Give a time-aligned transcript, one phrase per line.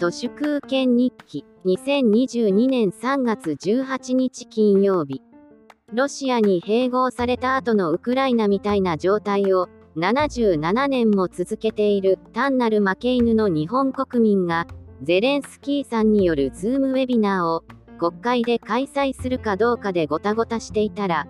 [0.00, 5.20] 都市空権日記2022年3月18日金曜日。
[5.92, 9.68] ロシアに併合された後のウクライナみたいな状態を
[9.98, 14.66] 77年も続けている単なる負け犬の日本国民が
[15.02, 17.62] ゼレンスキーさんによるズームウェビナーを
[17.98, 21.26] 国会で開催するかどうかでごたごたしていたら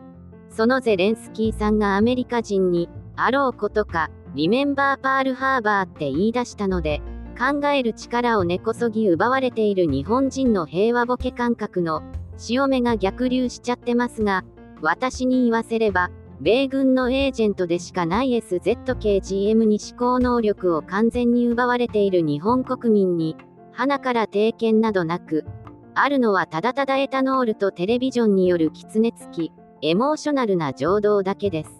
[0.48, 7.02] そのゼレンスキーさんがアメリカ人にあろうことかリメンバーパールハーバーって言い出したので
[7.40, 12.02] 考える力を根こそぎ奪われている日本人の平和ボケ感覚の
[12.36, 14.44] 潮目が逆流しちゃってますが、
[14.82, 16.10] 私に言わせれば、
[16.42, 23.38] 米軍のエージェントでしかない SZKGM に思考能力を完全に奪われている日本国民に、
[23.72, 25.46] 鼻から定見などなく、
[25.94, 31.70] あるのはただただエタノールとテレビジョンによる狐つき、エモーショナルな情動だけです。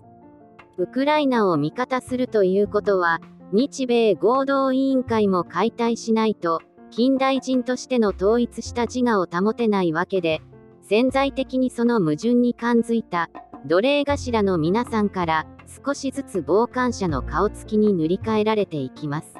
[0.79, 3.21] ウクライナを味方するということは、
[3.53, 6.61] 日米合同委員会も解体しないと、
[6.93, 10.41] 近代人としての統一した自我を保てないわけで、
[10.83, 13.29] 潜在的にその矛盾に感づいた、
[13.67, 15.47] 奴隷頭の皆さんから
[15.85, 19.35] 少しずつ傍観者の顔つきに塗り替えられていきます。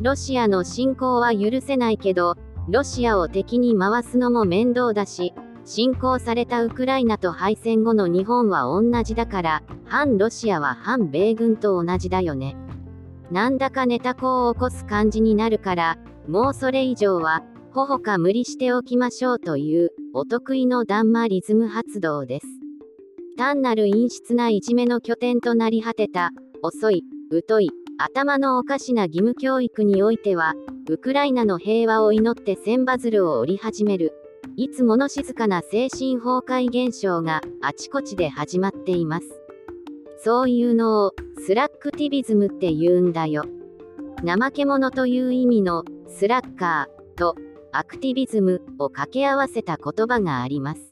[0.00, 2.36] ロシアの侵攻は許せないけど、
[2.68, 12.56] ロシアを敵に回すのも面倒だし、侵攻されたウクライナと敗戦後の日本は同じだから、反ロシアは反米軍と同じだよね。
[13.30, 22.46] なんだかネタ子を起こす感じになるから、もうそれ以上は、ほほか無理しておきましょうという、お得意のダンマリズム発動です。
[23.36, 26.30] 単なる陰湿ないじめの拠点となり果てた、
[26.62, 27.02] 遅い、
[27.48, 30.54] 疎い、頭のおかしな義務教育においては、
[30.88, 34.12] ウクライナの平和を祈って千羽鶴を折り始める、
[34.56, 39.43] いつもの静かな精神崩壊現象があちこちで始まっています。
[40.22, 41.12] そういうのを
[41.46, 43.44] スラックティビズムって言うんだよ。
[44.24, 47.36] 怠け者という意味のスラッカーと
[47.72, 50.90] アクティビズムを掛け合わせた言葉があります。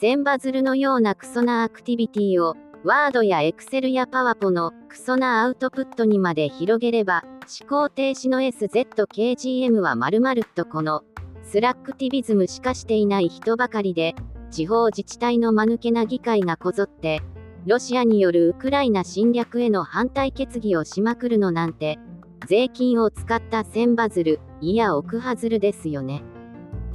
[0.00, 2.54] 千羽鶴のようなクソなアクティビティを
[2.84, 7.24] ワードやエクセルやパワポのクソなアウトプットにまで広げれば
[7.60, 11.02] 思考停止の SZKGM はまるまるっとこの
[11.42, 14.14] スラックティビズムしかしていない人ばかりで
[14.50, 17.20] 地方自治体の間抜けな議会がこぞって
[17.68, 21.98] ロシアによるウクライナ侵略への反対決議をしまくるのなんて、
[22.46, 26.22] 税金を使った千羽鶴、いや億羽鶴ですよね。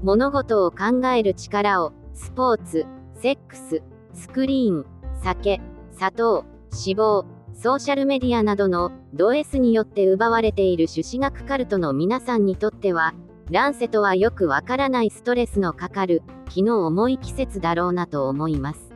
[0.02, 2.88] 物事を考える力を、スポーツ、
[3.22, 3.84] セックス、
[4.16, 4.86] スクリーン、
[5.22, 5.62] 酒、
[5.92, 13.14] 砂糖、脂肪、ソーシャルメディアなどのド S によって奪われている朱子学カルトの皆さんにとっては、
[13.52, 18.90] 乱世とはよくわからないストレスのかかる、気の重い季節だろうなと思います。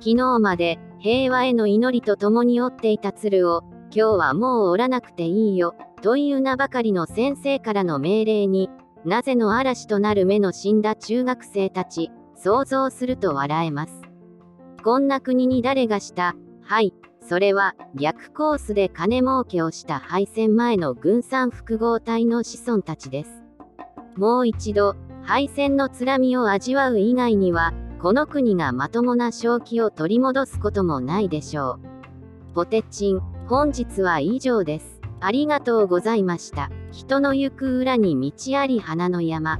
[0.00, 8.70] 昨日まで平和への祈りと共に折っていた鶴を今日はもう折らなくていいよという名ばかりの先生からの命令に
[9.04, 14.00] なぜの嵐となる目の死んだ中学生たち想像すると笑えます。
[14.82, 16.36] こんな国に誰がした？
[16.62, 23.42] はいそれは逆コースで金儲けをした敗戦前の軍産複合体の子孫たちです。
[24.16, 31.78] もう一度敗戦のつらみを味わう以外にはこの国がまともな正気を取り戻すこともないでしょ
[32.52, 32.54] う。
[32.54, 35.00] ポテチン、本日は以上です。
[35.20, 36.70] ありがとうございました。
[36.92, 39.58] 人の行く裏に道あり花の山。